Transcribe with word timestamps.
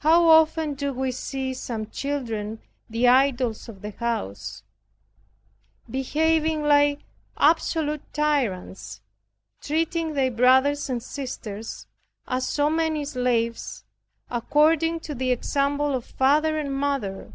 How 0.00 0.28
often 0.28 0.74
do 0.74 0.92
we 0.92 1.10
see 1.10 1.54
some 1.54 1.86
children 1.88 2.58
the 2.90 3.08
idols 3.08 3.70
of 3.70 3.80
the 3.80 3.92
house, 3.92 4.62
behaving 5.90 6.62
like 6.64 7.00
absolute 7.38 8.02
tyrants, 8.12 9.00
treating 9.62 10.12
their 10.12 10.30
brothers 10.30 10.90
and 10.90 11.02
sisters 11.02 11.86
as 12.28 12.46
so 12.46 12.68
many 12.68 13.06
slaves 13.06 13.82
according 14.28 15.00
to 15.00 15.14
the 15.14 15.30
example 15.30 15.94
of 15.94 16.04
father 16.04 16.58
and 16.58 16.74
mother. 16.78 17.32